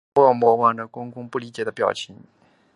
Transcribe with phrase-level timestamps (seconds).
[0.15, 2.15] 默默望着公公不理解的表情